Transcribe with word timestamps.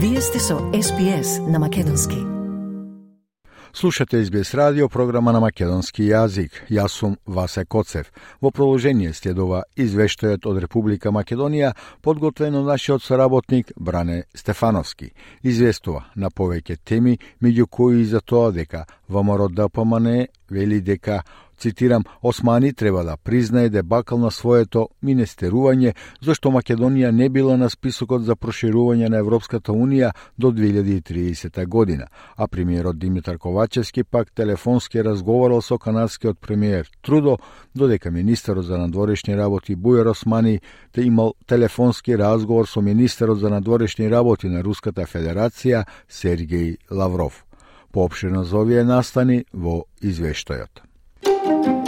Вие 0.00 0.20
сте 0.20 0.38
со 0.38 0.54
SPS 0.54 1.50
на 1.50 1.58
Македонски. 1.58 2.16
Слушате 3.72 4.24
SBS 4.24 4.54
радио, 4.54 4.88
програма 4.88 5.32
на 5.32 5.40
македонски 5.40 6.02
јазик. 6.02 6.50
Јас 6.70 6.88
сум 6.88 7.16
Васе 7.26 7.64
Коцев. 7.64 8.12
Во 8.40 8.50
продолжение 8.50 9.12
следува 9.12 9.64
извештајот 9.76 10.46
од 10.46 10.60
Република 10.62 11.10
Македонија, 11.10 11.72
подготвен 12.00 12.54
од 12.54 12.70
нашиот 12.70 13.02
соработник 13.02 13.72
Бране 13.76 14.22
Стефановски. 14.34 15.10
Известува 15.42 16.04
на 16.14 16.30
повеќе 16.30 16.78
теми, 16.84 17.18
меѓу 17.42 17.66
кои 17.66 18.00
и 18.00 18.04
за 18.04 18.20
тоа 18.20 18.52
дека 18.52 18.86
ВМРО 19.08 19.48
ДПМН 19.48 20.26
вели 20.50 20.80
дека 20.80 21.22
цитирам, 21.58 22.04
Османи 22.22 22.72
треба 22.72 23.04
да 23.04 23.16
признае 23.16 23.68
дебакал 23.68 24.18
на 24.18 24.30
своето 24.30 24.88
министерување, 25.04 25.94
зашто 26.22 26.50
Македонија 26.50 27.10
не 27.10 27.28
била 27.28 27.56
на 27.56 27.70
списокот 27.70 28.24
за 28.24 28.36
проширување 28.36 29.08
на 29.08 29.18
Европската 29.18 29.72
Унија 29.72 30.12
до 30.38 30.52
2030 30.52 31.66
година, 31.66 32.06
а 32.36 32.48
премиерот 32.48 32.98
Димитар 32.98 33.38
Ковачевски 33.38 34.04
пак 34.04 34.32
телефонски 34.32 35.04
разговарал 35.04 35.62
со 35.62 35.78
канадскиот 35.78 36.38
премиер 36.40 36.90
Трудо, 37.02 37.38
додека 37.74 38.10
министерот 38.10 38.64
за 38.64 38.78
надворешни 38.78 39.36
работи 39.36 39.76
Бујар 39.76 40.10
Османи 40.10 40.60
те 40.92 41.02
имал 41.02 41.34
телефонски 41.46 42.18
разговор 42.18 42.66
со 42.66 42.80
министерот 42.80 43.38
за 43.38 43.50
надворешни 43.50 44.10
работи 44.10 44.48
на 44.48 44.62
Руската 44.62 45.06
Федерација 45.06 45.84
Сергеј 46.08 46.76
Лавров. 46.90 47.44
Поопширно 47.92 48.44
за 48.44 48.58
овие 48.58 48.84
настани 48.84 49.44
во 49.52 49.84
извештајот. 50.02 50.87
Thank 51.48 51.87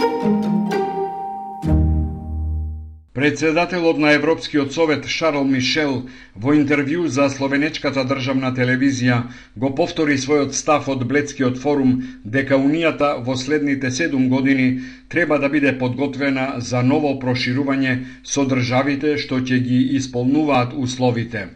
Председателот 3.13 3.97
на 3.97 4.13
Европскиот 4.13 4.71
совет 4.71 5.05
Шарл 5.05 5.43
Мишел 5.43 6.07
во 6.33 6.53
интервју 6.55 7.09
за 7.11 7.25
словенечката 7.29 8.05
државна 8.07 8.53
телевизија 8.55 9.17
го 9.59 9.71
повтори 9.75 10.15
својот 10.15 10.53
став 10.55 10.85
од 10.93 11.01
Блецкиот 11.09 11.57
форум 11.59 11.97
дека 12.23 12.55
Унијата 12.55 13.09
во 13.25 13.35
следните 13.35 13.91
седум 13.91 14.29
години 14.29 14.79
треба 15.09 15.39
да 15.43 15.49
биде 15.49 15.73
подготвена 15.77 16.45
за 16.69 16.83
ново 16.83 17.11
проширување 17.19 17.97
со 18.23 18.45
државите 18.47 19.17
што 19.17 19.41
ќе 19.41 19.59
ги 19.65 19.79
исполнуваат 19.99 20.71
условите. 20.71 21.49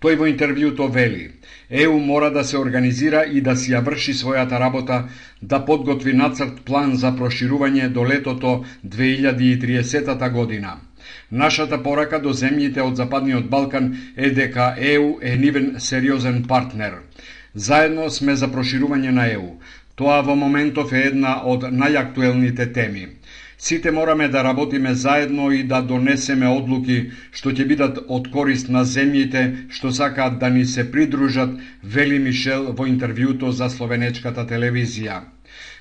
Тој 0.00 0.14
во 0.20 0.28
интервјуто 0.30 0.86
вели: 0.94 1.24
ЕУ 1.70 1.98
мора 1.98 2.30
да 2.30 2.44
се 2.44 2.58
организира 2.58 3.24
и 3.26 3.40
да 3.40 3.56
си 3.56 3.74
ја 3.74 3.82
врши 3.82 4.14
својата 4.14 4.62
работа, 4.62 5.08
да 5.42 5.58
подготви 5.58 6.14
нацрт 6.14 6.62
план 6.64 6.94
за 6.94 7.10
проширување 7.18 7.88
до 7.88 8.06
летото 8.06 8.62
2030 8.86 10.30
година. 10.30 10.78
Нашата 11.30 11.76
порака 11.82 12.18
до 12.18 12.32
земјите 12.34 12.82
од 12.82 12.96
Западниот 12.98 13.44
Балкан 13.50 13.92
е 14.16 14.30
дека 14.34 14.74
ЕУ 14.78 15.18
е 15.22 15.36
нивен 15.36 15.76
сериозен 15.78 16.42
партнер. 16.48 16.96
Заедно 17.54 18.10
сме 18.10 18.34
за 18.36 18.48
проширување 18.50 19.12
на 19.14 19.28
ЕУ. 19.30 19.52
Тоа 19.94 20.20
во 20.26 20.34
моментов 20.34 20.92
е 20.92 21.04
една 21.12 21.36
од 21.52 21.68
најактуелните 21.70 22.66
теми. 22.74 23.06
Сите 23.58 23.90
мораме 23.90 24.28
да 24.28 24.44
работиме 24.44 24.94
заедно 24.94 25.50
и 25.52 25.62
да 25.62 25.82
донесеме 25.82 26.48
одлуки 26.48 26.98
што 27.30 27.54
ќе 27.54 27.66
бидат 27.72 27.98
од 28.08 28.30
корист 28.34 28.70
на 28.76 28.82
земјите 28.92 29.42
што 29.70 29.92
сакаат 29.92 30.38
да 30.40 30.50
ни 30.50 30.64
се 30.64 30.90
придружат, 30.90 31.58
вели 31.84 32.18
Мишел 32.18 32.72
во 32.72 32.88
интервјуто 32.90 33.50
за 33.50 33.70
словенечката 33.70 34.46
телевизија. 34.54 35.20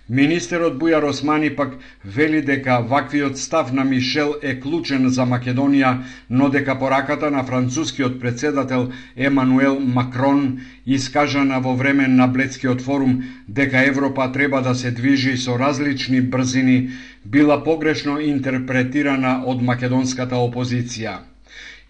Министерот 0.10 0.74
Бујар 0.82 1.06
Османи 1.06 1.50
пак 1.56 1.74
вели 2.04 2.42
дека 2.42 2.80
ваквиот 2.82 3.38
став 3.38 3.74
на 3.74 3.84
Мишел 3.84 4.34
е 4.42 4.56
клучен 4.60 5.06
за 5.10 5.22
Македонија, 5.30 5.92
но 6.30 6.50
дека 6.50 6.80
пораката 6.80 7.30
на 7.30 7.44
францускиот 7.44 8.20
председател 8.20 8.90
Емануел 9.16 9.80
Макрон, 9.80 10.62
искажана 10.86 11.60
во 11.62 11.76
време 11.76 12.08
на 12.08 12.28
Блецкиот 12.28 12.82
форум 12.82 13.22
дека 13.48 13.86
Европа 13.86 14.32
треба 14.32 14.62
да 14.62 14.76
се 14.76 14.92
движи 14.92 15.38
со 15.38 15.60
различни 15.60 16.22
брзини, 16.22 16.90
била 17.26 17.64
погрешно 17.64 18.20
интерпретирана 18.20 19.44
од 19.46 19.62
македонската 19.62 20.36
опозиција. 20.36 21.20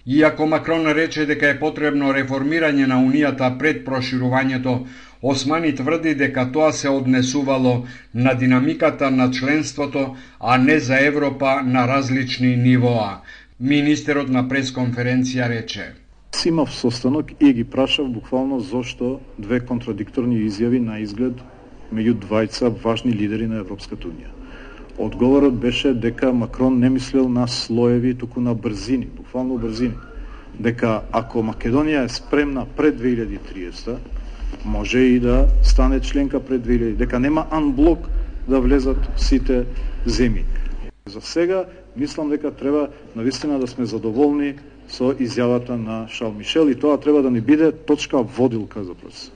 Иако 0.05 0.45
Макрон 0.47 0.87
рече 0.87 1.25
дека 1.25 1.47
е 1.53 1.59
потребно 1.59 2.11
реформирање 2.11 2.87
на 2.87 2.99
Унијата 2.99 3.57
пред 3.59 3.85
проширувањето, 3.87 4.87
Османи 5.21 5.75
тврди 5.75 6.15
дека 6.15 6.51
тоа 6.51 6.71
се 6.71 6.89
однесувало 6.89 7.83
на 8.15 8.33
динамиката 8.33 9.11
на 9.11 9.31
членството, 9.31 10.15
а 10.39 10.57
не 10.57 10.79
за 10.79 11.05
Европа 11.07 11.61
на 11.65 11.87
различни 11.87 12.55
нивоа. 12.55 13.19
Министерот 13.59 14.29
на 14.29 14.45
пресконференција 14.47 15.49
рече. 15.49 15.91
Симов 16.31 16.71
состанок 16.71 17.31
и 17.41 17.53
ги 17.53 17.63
прашав 17.63 18.07
буквално 18.11 18.59
зошто 18.59 19.19
две 19.39 19.59
контрадикторни 19.59 20.39
изјави 20.47 20.79
на 20.79 20.99
изглед 21.03 21.41
меѓу 21.93 22.13
двајца 22.23 22.69
важни 22.83 23.11
лидери 23.11 23.47
на 23.47 23.59
Европската 23.59 24.07
Унија. 24.07 24.31
Одговорот 24.97 25.59
беше 25.59 25.93
дека 25.93 26.31
Макрон 26.33 26.79
не 26.79 26.89
мислел 26.89 27.29
на 27.29 27.47
слоеви, 27.47 28.13
туку 28.15 28.39
на 28.39 28.55
брзини, 28.55 29.05
буквално 29.05 29.57
брзини. 29.57 29.95
Дека 30.59 31.01
ако 31.11 31.43
Македонија 31.43 32.05
е 32.05 32.09
спремна 32.09 32.65
пред 32.77 33.01
2030, 33.01 33.97
може 34.65 34.99
и 34.99 35.19
да 35.19 35.47
стане 35.63 35.99
членка 35.99 36.39
пред 36.39 36.61
2000, 36.61 36.95
дека 36.95 37.19
нема 37.19 37.45
анблок 37.51 38.09
да 38.47 38.59
влезат 38.59 38.97
сите 39.17 39.65
земји. 40.07 40.43
За 41.05 41.21
сега, 41.21 41.65
мислам 41.97 42.29
дека 42.29 42.51
треба 42.51 42.87
навистина 43.15 43.59
да 43.59 43.67
сме 43.67 43.85
задоволни 43.85 44.55
со 44.89 45.13
изјавата 45.13 45.77
на 45.77 46.07
Шал 46.09 46.33
Мишел 46.33 46.69
и 46.69 46.75
тоа 46.75 46.97
треба 46.97 47.21
да 47.21 47.31
ни 47.31 47.41
биде 47.41 47.71
точка 47.71 48.21
водилка 48.21 48.83
за 48.83 48.93
процес. 48.93 49.31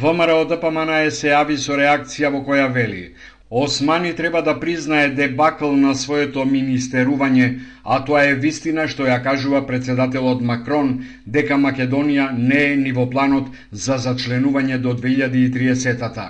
ВМРО 0.00 0.44
ДПМН 0.44 1.10
се 1.10 1.32
јави 1.32 1.56
со 1.56 1.76
реакција 1.76 2.32
во 2.32 2.44
која 2.44 2.68
вели 2.72 3.14
Османи 3.50 4.14
треба 4.14 4.42
да 4.42 4.60
признае 4.60 5.08
дебакл 5.08 5.70
на 5.72 5.94
своето 5.96 6.42
министерување, 6.44 7.46
а 7.84 7.96
тоа 8.04 8.24
е 8.28 8.34
вистина 8.42 8.84
што 8.92 9.06
ја 9.08 9.22
кажува 9.24 9.62
председателот 9.66 10.42
Макрон 10.44 10.90
дека 11.24 11.56
Македонија 11.56 12.26
не 12.36 12.58
е 12.72 12.74
ниво 12.76 13.06
планот 13.08 13.46
за 13.72 13.96
зачленување 14.04 14.76
до 14.84 14.92
2030-та. 14.92 16.26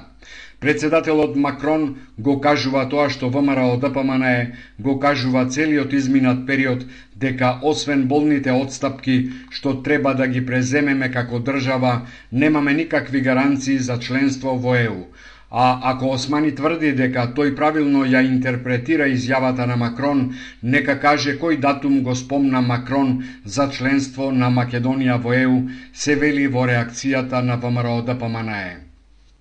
Председателот 0.61 1.35
Макрон 1.37 1.97
го 2.19 2.37
кажува 2.41 2.85
тоа 2.93 3.09
што 3.11 3.31
ВМРО 3.35 3.81
ДПМН 3.83 4.55
го 4.79 4.95
кажува 5.03 5.49
целиот 5.57 5.93
изминат 5.93 6.47
период 6.47 6.85
дека 7.17 7.59
освен 7.63 8.05
болните 8.07 8.55
отстапки 8.55 9.17
што 9.51 9.75
треба 9.83 10.15
да 10.15 10.29
ги 10.29 10.45
преземеме 10.47 11.11
како 11.11 11.43
држава, 11.43 12.07
немаме 12.31 12.75
никакви 12.75 13.21
гаранции 13.21 13.79
за 13.79 13.99
членство 13.99 14.55
во 14.55 14.77
ЕУ 14.77 15.03
А 15.51 15.79
ако 15.83 16.11
Османи 16.13 16.51
тврди 16.55 16.91
дека 16.93 17.23
тој 17.37 17.55
правилно 17.57 18.03
ја 18.05 18.21
интерпретира 18.21 19.07
изјавата 19.09 19.67
на 19.67 19.77
Макрон, 19.81 20.35
нека 20.63 20.99
каже 21.01 21.39
кој 21.41 21.57
датум 21.61 22.03
го 22.03 22.15
спомна 22.15 22.61
Макрон 22.61 23.25
за 23.45 23.69
членство 23.73 24.31
на 24.33 24.51
Македонија 24.51 25.17
во 25.23 25.33
ЕУ, 25.33 25.57
се 25.93 26.17
вели 26.17 26.47
во 26.47 26.67
реакцијата 26.69 27.41
на 27.41 27.57
ВМРО 27.57 28.03
да 28.03 28.15
ДПМНЕ. 28.15 28.77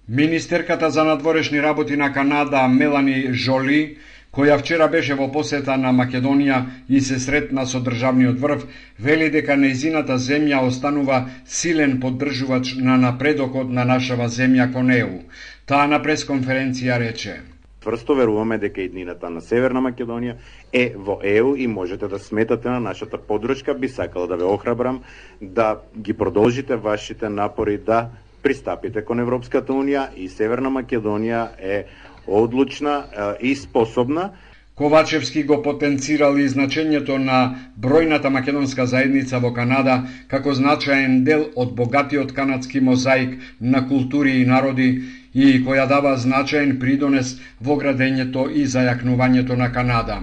Министерката 0.08 0.90
за 0.90 1.04
надворешни 1.04 1.62
работи 1.62 1.96
на 1.98 2.14
Канада 2.14 2.68
Мелани 2.68 3.34
Жоли 3.34 3.98
која 4.38 4.60
вчера 4.62 4.88
беше 4.88 5.16
во 5.18 5.32
посета 5.34 5.78
на 5.82 5.90
Македонија 5.90 6.62
и 6.90 7.02
се 7.02 7.18
сретна 7.20 7.66
со 7.66 7.82
државниот 7.82 8.40
врв, 8.40 8.68
вели 9.00 9.32
дека 9.34 9.58
неизината 9.58 10.20
земја 10.22 10.62
останува 10.68 11.24
силен 11.46 12.00
поддржувач 12.00 12.76
на 12.78 12.98
напредокот 13.02 13.70
на 13.74 13.86
нашава 13.86 14.30
земја 14.30 14.72
кон 14.74 14.92
ЕУ. 14.94 15.22
Таа 15.66 15.88
на 15.88 15.98
пресконференција 16.04 17.00
рече. 17.02 17.40
Тврсто 17.82 18.16
веруваме 18.16 18.58
дека 18.58 18.82
иднината 18.82 19.30
на 19.30 19.42
Северна 19.42 19.82
Македонија 19.82 20.36
е 20.74 20.94
во 20.96 21.18
ЕУ 21.24 21.56
и 21.56 21.68
можете 21.68 22.08
да 22.08 22.20
сметате 22.20 22.70
на 22.70 22.80
нашата 22.80 23.18
подршка 23.18 23.74
Би 23.74 23.90
сакала 23.90 24.28
да 24.28 24.38
ве 24.38 24.44
охрабрам 24.44 25.02
да 25.42 25.80
ги 25.98 26.14
продолжите 26.14 26.76
вашите 26.76 27.30
напори 27.30 27.78
да 27.78 28.10
пристапите 28.44 29.02
кон 29.02 29.20
Европската 29.20 29.74
Унија 29.74 30.14
и 30.16 30.30
Северна 30.30 30.70
Македонија 30.70 31.48
е 31.60 31.86
одлучна 32.28 33.04
и 33.42 33.56
способна. 33.56 34.32
Ковачевски 34.78 35.42
го 35.44 35.56
потенцирал 35.66 36.36
и 36.38 36.44
значењето 36.46 37.16
на 37.18 37.38
бројната 37.82 38.30
македонска 38.30 38.86
заедница 38.86 39.40
во 39.42 39.50
Канада 39.54 39.96
како 40.30 40.54
значаен 40.54 41.24
дел 41.26 41.48
од 41.56 41.72
богатиот 41.80 42.34
канадски 42.38 42.80
мозаик 42.80 43.40
на 43.62 43.88
култури 43.88 44.36
и 44.42 44.46
народи 44.46 44.90
и 45.34 45.48
која 45.66 45.88
дава 45.90 46.14
значаен 46.18 46.78
придонес 46.80 47.34
во 47.62 47.80
градењето 47.82 48.46
и 48.54 48.68
зајакнувањето 48.70 49.58
на 49.58 49.72
Канада. 49.74 50.22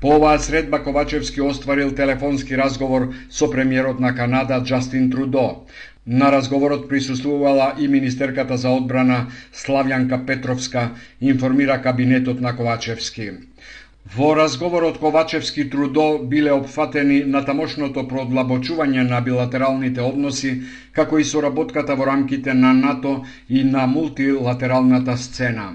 По 0.00 0.16
оваа 0.16 0.38
средба 0.38 0.80
Ковачевски 0.82 1.40
остварил 1.44 1.92
телефонски 1.92 2.56
разговор 2.56 3.10
со 3.28 3.50
премиерот 3.50 4.00
на 4.00 4.14
Канада 4.14 4.62
Джастин 4.64 5.10
Трудо. 5.10 5.66
На 6.06 6.32
разговорот 6.32 6.88
присуствувала 6.88 7.74
и 7.78 7.88
министерката 7.88 8.56
за 8.56 8.70
одбрана 8.70 9.26
Славјанка 9.52 10.24
Петровска, 10.26 10.90
информира 11.20 11.82
кабинетот 11.82 12.40
на 12.40 12.56
Ковачевски. 12.56 13.30
Во 14.16 14.34
разговорот 14.34 14.98
Ковачевски 14.98 15.68
Трудо 15.70 16.18
биле 16.24 16.52
опфатени 16.56 17.18
на 17.24 17.44
тамошното 17.44 18.06
продлабочување 18.08 19.04
на 19.10 19.20
билатералните 19.20 20.00
односи, 20.00 20.54
како 20.96 21.18
и 21.18 21.24
соработката 21.24 21.94
во 21.94 22.08
рамките 22.08 22.54
на 22.54 22.72
НАТО 22.72 23.24
и 23.48 23.62
на 23.64 23.86
мултилатералната 23.86 25.16
сцена. 25.16 25.68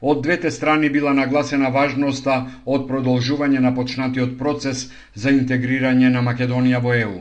Од 0.00 0.22
двете 0.22 0.50
страни 0.50 0.88
била 0.90 1.12
нагласена 1.12 1.68
важноста 1.74 2.36
од 2.64 2.86
продолжување 2.88 3.58
на 3.58 3.74
почнатиот 3.74 4.38
процес 4.38 4.88
за 5.14 5.34
интегрирање 5.34 6.08
на 6.08 6.22
Македонија 6.22 6.80
во 6.86 6.94
ЕУ. 6.94 7.18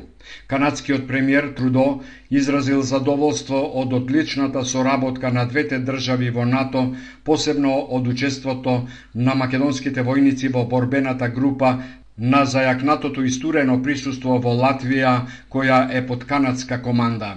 Канадскиот 0.47 1.07
премиер 1.07 1.47
Трудо 1.57 2.01
изразил 2.29 2.81
задоволство 2.81 3.59
од 3.81 3.93
одличната 3.93 4.65
соработка 4.65 5.31
на 5.31 5.45
двете 5.45 5.79
држави 5.79 6.29
во 6.29 6.45
НАТО, 6.45 6.95
посебно 7.23 7.73
од 7.89 8.07
учеството 8.07 8.87
на 9.15 9.35
македонските 9.35 10.03
војници 10.03 10.51
во 10.53 10.65
борбената 10.65 11.29
група 11.29 11.77
на 12.17 12.45
зајакнатото 12.45 13.25
истурено 13.25 13.81
присуство 13.83 14.37
во 14.39 14.53
Латвија, 14.55 15.15
која 15.49 15.81
е 15.91 16.05
под 16.07 16.23
канадска 16.25 16.81
команда. 16.81 17.35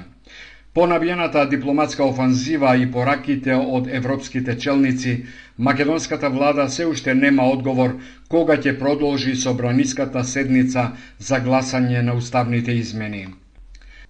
Понабиената 0.79 1.49
дипломатска 1.49 2.05
офанзива 2.05 2.77
и 2.79 2.85
пораките 2.91 3.55
од 3.55 3.89
европските 3.91 4.55
челници, 4.59 5.25
македонската 5.59 6.31
влада 6.31 6.69
се 6.71 6.87
уште 6.87 7.15
нема 7.15 7.47
одговор 7.51 7.97
кога 8.31 8.55
ќе 8.57 8.77
продолжи 8.79 9.35
собраниската 9.35 10.23
седница 10.25 10.85
за 11.19 11.41
гласање 11.43 12.03
на 12.07 12.15
уставните 12.15 12.77
измени. 12.79 13.25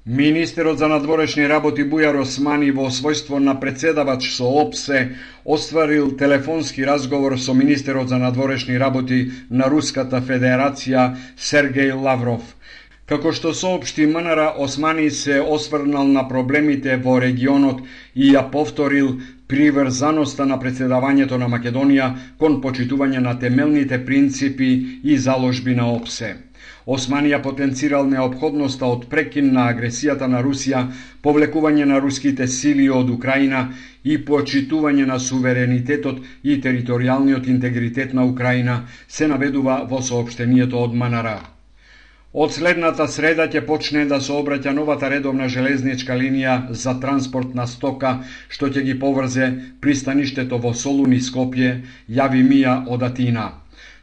Министерот 0.06 0.78
за 0.78 0.90
надворешни 0.92 1.48
работи 1.48 1.88
Бујар 1.88 2.20
Османи 2.20 2.68
во 2.70 2.90
својство 2.92 3.40
на 3.40 3.56
председавач 3.60 4.28
со 4.36 4.52
ОПСЕ 4.66 5.00
остварил 5.44 6.12
телефонски 6.20 6.84
разговор 6.86 7.38
со 7.38 7.54
министерот 7.54 8.12
за 8.12 8.18
надворешни 8.18 8.76
работи 8.78 9.30
на 9.50 9.72
Руската 9.72 10.20
Федерација 10.20 11.14
Сергеј 11.36 11.96
Лавров. 11.96 12.44
Како 13.08 13.30
што 13.36 13.50
соопшти 13.56 14.04
Манара 14.06 14.46
Османи 14.64 15.10
се 15.18 15.36
осврнал 15.40 16.08
на 16.16 16.26
проблемите 16.28 16.96
во 17.04 17.14
регионот 17.22 17.78
и 18.14 18.26
ја 18.34 18.42
повторил 18.56 19.14
приврзаноста 19.52 20.46
на 20.50 20.58
председавањето 20.64 21.38
на 21.40 21.48
Македонија 21.54 22.10
кон 22.42 22.60
почитување 22.66 23.24
на 23.28 23.34
темелните 23.46 24.00
принципи 24.10 24.68
и 25.02 25.16
заложби 25.28 25.78
на 25.80 25.88
ОПСЕ. 25.94 26.30
Османија 26.98 27.40
потенцирал 27.48 28.06
необходноста 28.12 28.84
од 28.92 29.08
прекин 29.08 29.52
на 29.56 29.66
агресијата 29.72 30.28
на 30.28 30.44
Русија, 30.44 30.86
повлекување 31.24 31.88
на 31.88 32.04
руските 32.04 32.46
сили 32.60 32.90
од 33.00 33.08
Украина 33.18 33.68
и 34.04 34.18
почитување 34.30 35.08
на 35.08 35.18
суверенитетот 35.18 36.20
и 36.42 36.60
територијалниот 36.60 37.48
интегритет 37.56 38.12
на 38.12 38.28
Украина, 38.32 38.82
се 39.08 39.28
наведува 39.28 39.84
во 39.88 40.02
соопштението 40.02 40.84
од 40.88 40.92
Манара. 41.04 41.38
Од 42.32 42.52
следната 42.52 43.06
среда 43.08 43.46
ќе 43.48 43.60
почне 43.68 44.02
да 44.08 44.18
се 44.20 44.34
обраќа 44.36 44.74
новата 44.76 45.08
редовна 45.08 45.46
железничка 45.48 46.12
линија 46.12 46.56
за 46.80 46.92
транспорт 47.00 47.54
на 47.56 47.64
стока, 47.66 48.10
што 48.48 48.68
ќе 48.68 48.82
ги 48.84 48.96
поврзе 49.00 49.46
пристаништето 49.80 50.58
во 50.60 50.74
Солун 50.74 51.14
и 51.16 51.20
Скопје, 51.24 51.70
јави 52.18 52.42
Мија 52.50 52.74
од 52.86 53.06
Атина. 53.08 53.46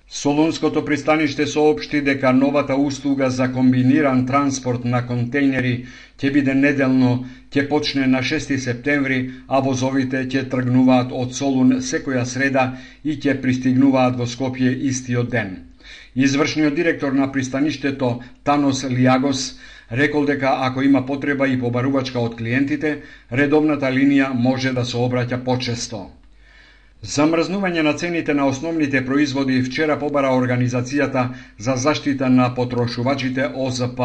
Солунското 0.10 0.81
пристаниште 0.86 1.45
соопшти 1.45 2.01
дека 2.01 2.31
новата 2.33 2.75
услуга 2.75 3.30
за 3.30 3.51
комбиниран 3.51 4.25
транспорт 4.25 4.86
на 4.86 5.06
контейнери 5.06 5.86
ќе 6.18 6.33
биде 6.33 6.56
неделно, 6.56 7.27
ќе 7.54 7.68
почне 7.69 8.07
на 8.07 8.24
6 8.24 8.57
септември, 8.57 9.19
а 9.48 9.62
возовите 9.62 10.25
ќе 10.25 10.48
тргнуваат 10.50 11.13
од 11.13 11.38
Солун 11.38 11.77
секоја 11.77 12.25
среда 12.25 12.68
и 13.04 13.22
ќе 13.22 13.38
пристигнуваат 13.42 14.18
во 14.18 14.25
Скопје 14.25 14.74
истиот 14.89 15.30
ден. 15.30 15.75
Извршниот 16.15 16.75
директор 16.75 17.12
на 17.12 17.31
пристаништето 17.31 18.21
Танос 18.44 18.83
Лиагос 18.83 19.59
рекол 19.91 20.25
дека 20.25 20.57
ако 20.62 20.81
има 20.81 21.06
потреба 21.06 21.47
и 21.47 21.59
побарувачка 21.59 22.19
од 22.19 22.35
клиентите, 22.35 23.01
редовната 23.31 23.91
линија 23.91 24.31
може 24.33 24.71
да 24.73 24.85
се 24.85 24.97
обраќа 24.97 25.44
почесто. 25.44 26.09
Замрзнување 27.03 27.81
на 27.83 27.94
цените 27.94 28.33
на 28.33 28.47
основните 28.47 29.06
производи 29.06 29.62
вчера 29.62 30.00
побара 30.00 30.31
Организацијата 30.31 31.27
за 31.59 31.75
заштита 31.75 32.29
на 32.29 32.53
потрошувачите 32.53 33.50
ОЗП. 33.53 34.00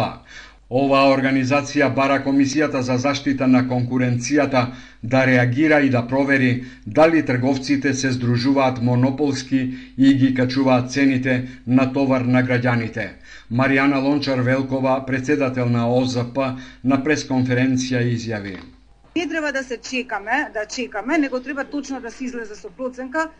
Оваа 0.71 1.09
организација 1.11 1.89
бара 1.95 2.21
Комисијата 2.23 2.81
за 2.87 2.95
заштита 3.03 3.47
на 3.51 3.65
конкуренцијата 3.67 4.61
да 5.03 5.25
реагира 5.27 5.81
и 5.81 5.91
да 5.91 6.03
провери 6.07 6.65
дали 6.87 7.25
трговците 7.27 7.95
се 7.95 8.11
здружуваат 8.11 8.79
монополски 8.83 9.75
и 9.99 10.15
ги 10.15 10.35
качуваат 10.35 10.93
цените 10.93 11.49
на 11.67 11.93
товар 11.93 12.21
на 12.21 12.45
граѓаните. 12.47 13.09
Маријана 13.53 13.99
Лончар 14.05 14.39
Велкова, 14.39 15.07
председател 15.07 15.67
на 15.67 15.89
ОЗП, 15.91 16.39
на 16.85 17.03
пресконференција 17.03 18.07
изјави. 18.15 18.57
Не 19.17 19.29
треба 19.29 19.53
да 19.53 19.65
се 19.65 19.77
чекаме, 19.77 20.51
да 20.55 20.67
чекаме, 20.67 21.19
него 21.19 21.41
треба 21.41 21.65
точно 21.65 22.01
да 22.01 22.11
се 22.11 22.25
излезе 22.25 22.55
со 22.55 22.71
проценка 22.71 23.31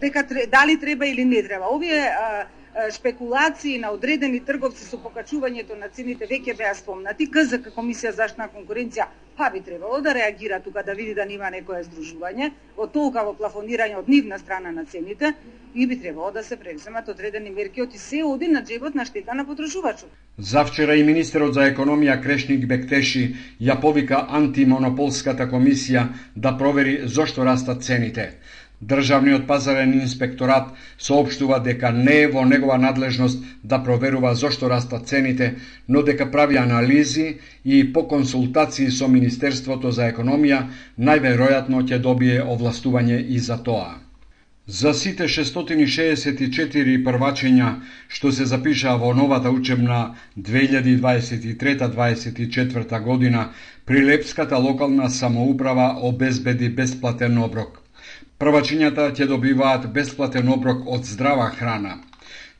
дека 0.00 0.24
дали 0.48 0.80
треба 0.80 1.06
или 1.06 1.24
не 1.24 1.42
треба. 1.42 1.68
Овие 1.70 2.00
а, 2.00 2.46
шпекулации 2.90 3.78
на 3.78 3.90
одредени 3.90 4.40
трговци 4.40 4.84
со 4.84 4.98
покачувањето 5.00 5.78
на 5.78 5.88
цените 5.88 6.26
веќе 6.26 6.56
беа 6.56 6.74
спомнати. 6.74 7.30
КЗК 7.30 7.72
Комисија 7.76 8.12
за 8.12 8.28
на 8.38 8.48
конкуренција 8.48 9.06
па 9.36 9.50
би 9.50 9.60
требало 9.60 10.00
да 10.00 10.14
реагира 10.14 10.60
тука 10.60 10.82
да 10.82 10.94
види 10.94 11.14
да 11.14 11.24
нема 11.26 11.50
некое 11.50 11.82
здружување 11.84 12.50
во 12.76 12.86
толкаво 12.86 13.34
плафонирање 13.36 13.98
од 13.98 14.08
нивна 14.08 14.38
страна 14.38 14.72
на 14.72 14.84
цените 14.84 15.32
и 15.74 15.86
би 15.86 15.98
требало 16.00 16.30
да 16.32 16.42
се 16.42 16.56
превземат 16.56 17.08
одредени 17.08 17.50
мерки 17.50 17.82
оти 17.82 17.98
се 17.98 18.22
оди 18.24 18.48
на 18.48 18.62
джебот 18.64 18.94
на 18.94 19.04
штета 19.04 19.34
на 19.34 19.44
потрошувачот. 19.46 20.10
Завчера 20.38 20.96
и 20.96 21.04
министерот 21.04 21.54
за 21.54 21.68
економија 21.72 22.22
Крешник 22.22 22.66
Бектеши 22.68 23.36
ја 23.60 23.80
повика 23.80 24.26
антимонополската 24.28 25.48
комисија 25.52 26.08
да 26.36 26.56
провери 26.58 27.00
зошто 27.04 27.44
растат 27.44 27.84
цените. 27.84 28.30
Државниот 28.84 29.46
пазарен 29.46 29.92
инспекторат 29.94 30.68
соопштува 30.98 31.60
дека 31.64 31.92
не 31.92 32.22
е 32.22 32.28
во 32.28 32.44
негова 32.44 32.78
надлежност 32.78 33.44
да 33.64 33.84
проверува 33.84 34.34
зошто 34.34 34.70
растат 34.70 35.08
цените, 35.08 35.54
но 35.88 36.02
дека 36.02 36.30
прави 36.30 36.56
анализи 36.56 37.38
и 37.64 37.92
по 37.92 38.08
консултации 38.08 38.90
со 38.90 39.08
Министерството 39.08 39.90
за 39.90 40.02
економија 40.12 40.66
најверојатно 41.00 41.82
ќе 41.88 41.98
добие 42.08 42.42
овластување 42.42 43.24
и 43.24 43.38
за 43.38 43.62
тоа. 43.62 43.94
За 44.66 44.92
сите 44.92 45.24
664 45.30 47.04
првачења 47.06 47.80
што 48.08 48.32
се 48.32 48.44
запишаа 48.44 48.96
во 48.98 49.14
новата 49.14 49.50
учебна 49.50 50.14
2023-2024 50.36 53.00
година, 53.00 53.48
Прилепската 53.86 54.58
локална 54.58 55.10
самоуправа 55.10 55.96
обезбеди 56.02 56.68
бесплатен 56.68 57.38
оброк. 57.38 57.85
Првачињата 58.36 59.04
ќе 59.16 59.26
добиваат 59.30 59.86
бесплатен 59.92 60.48
оброк 60.52 60.82
од 60.92 61.06
здрава 61.08 61.46
храна. 61.56 61.94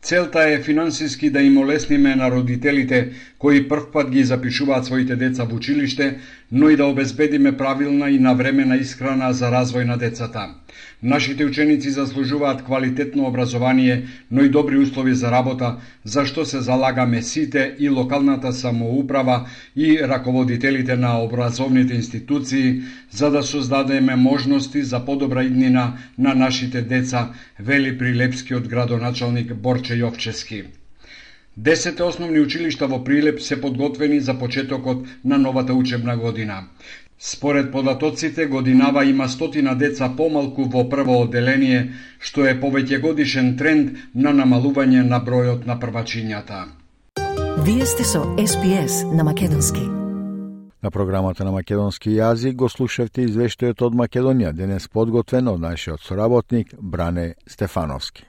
Целта 0.00 0.44
е 0.48 0.62
финансиски 0.62 1.28
да 1.30 1.42
им 1.42 1.58
олесниме 1.58 2.14
на 2.16 2.30
родителите 2.30 3.00
кои 3.38 3.68
првпат 3.68 4.10
ги 4.10 4.24
запишуваат 4.24 4.86
своите 4.86 5.16
деца 5.16 5.44
во 5.44 5.56
училиште, 5.56 6.18
но 6.52 6.70
и 6.70 6.76
да 6.76 6.86
обезбедиме 6.86 7.56
правилна 7.56 8.10
и 8.10 8.18
навремена 8.18 8.76
исхрана 8.76 9.32
за 9.32 9.50
развој 9.50 9.84
на 9.84 9.96
децата. 9.96 10.54
Нашите 11.02 11.44
ученици 11.44 11.90
заслужуваат 11.90 12.62
квалитетно 12.64 13.26
образование, 13.26 14.06
но 14.30 14.44
и 14.44 14.48
добри 14.48 14.78
услови 14.78 15.14
за 15.14 15.30
работа, 15.30 15.76
за 16.04 16.24
што 16.26 16.44
се 16.44 16.60
залагаме 16.60 17.22
сите 17.22 17.74
и 17.78 17.88
локалната 17.88 18.52
самоуправа 18.52 19.48
и 19.76 19.98
раководителите 20.00 20.96
на 20.96 21.20
образовните 21.22 21.94
институции, 21.94 22.80
за 23.10 23.30
да 23.30 23.42
создадеме 23.42 24.16
можности 24.16 24.82
за 24.82 25.04
подобра 25.04 25.44
иднина 25.44 25.98
на 26.18 26.34
нашите 26.34 26.82
деца, 26.82 27.32
вели 27.60 27.98
Прилепскиот 27.98 28.68
градоначалник 28.68 29.54
Борче 29.54 29.94
Јовчески. 29.94 30.64
Десете 31.56 32.04
основни 32.04 32.40
училишта 32.40 32.86
во 32.86 32.98
Прилеп 33.04 33.40
се 33.40 33.56
подготвени 33.60 34.20
за 34.20 34.34
почетокот 34.38 35.06
на 35.24 35.38
новата 35.38 35.74
учебна 35.74 36.16
година. 36.16 36.64
Според 37.18 37.72
податоците, 37.72 38.46
годинава 38.46 39.04
има 39.04 39.28
стотина 39.28 39.74
деца 39.74 40.12
помалку 40.16 40.64
во 40.64 40.84
прво 40.88 41.22
одделение, 41.22 41.94
што 42.20 42.44
е 42.44 42.52
повеќе 42.60 43.00
годишен 43.00 43.56
тренд 43.56 43.96
на 44.14 44.34
намалување 44.36 45.00
на 45.08 45.22
бројот 45.24 45.64
на 45.66 45.78
првачињата. 45.80 46.66
Вие 47.64 47.86
сте 47.86 48.04
со 48.04 48.20
СПС 48.36 49.08
на 49.16 49.24
Македонски. 49.24 49.80
На 50.82 50.90
програмата 50.90 51.44
на 51.44 51.52
македонски 51.52 52.10
јазик 52.10 52.52
го 52.52 52.68
слушавте 52.68 53.24
извештајот 53.24 53.80
од 53.80 53.94
Македонија, 53.96 54.52
денес 54.52 54.88
подготвен 54.88 55.48
од 55.48 55.60
нашиот 55.60 56.04
соработник 56.04 56.76
Бране 56.78 57.34
Стефановски. 57.48 58.28